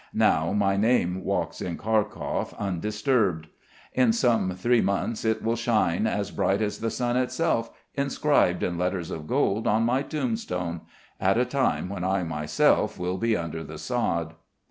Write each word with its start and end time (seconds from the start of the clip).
Now 0.17 0.51
my 0.51 0.77
name 0.77 1.23
walks 1.23 1.61
in 1.61 1.77
Kharkov 1.77 2.55
undisturbed. 2.57 3.45
In 3.93 4.11
some 4.13 4.49
three 4.55 4.81
months 4.81 5.23
it 5.23 5.43
will 5.43 5.55
shine 5.55 6.07
as 6.07 6.31
bright 6.31 6.59
as 6.59 6.79
the 6.79 6.89
sun 6.89 7.15
itself, 7.17 7.69
inscribed 7.93 8.63
in 8.63 8.79
letters 8.79 9.11
of 9.11 9.27
gold 9.27 9.67
on 9.67 9.83
my 9.83 10.01
tombstone 10.01 10.81
at 11.19 11.37
a 11.37 11.45
time 11.45 11.87
when 11.87 12.03
I 12.03 12.23
myself 12.23 12.97
will 12.97 13.17
be 13.19 13.37
under 13.37 13.63
the 13.63 13.77
sod.... 13.77 14.33